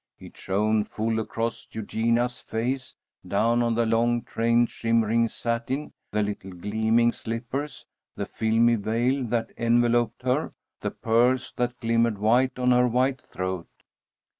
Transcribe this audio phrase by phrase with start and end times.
[0.17, 2.95] It shone full across Eugenia's face,
[3.27, 7.85] down on the long trained shimmering satin, the little gleaming slippers,
[8.15, 13.67] the filmy veil that enveloped her, the pearls that glimmered white on her white throat.